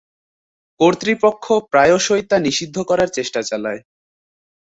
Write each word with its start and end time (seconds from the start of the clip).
কর্তৃপক্ষ 0.79 1.45
প্রায়শঃই 1.71 2.23
তা 2.29 2.37
নিষিদ্ধ 2.39 2.77
করার 2.81 3.09
চেষ্টা 3.09 3.41
চালায়। 3.41 3.81